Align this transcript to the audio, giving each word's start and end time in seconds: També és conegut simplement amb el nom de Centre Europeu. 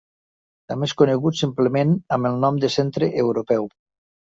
També 0.71 0.89
és 0.91 0.95
conegut 1.01 1.37
simplement 1.41 1.93
amb 2.19 2.31
el 2.31 2.41
nom 2.47 2.59
de 2.65 2.73
Centre 2.79 3.13
Europeu. 3.27 3.71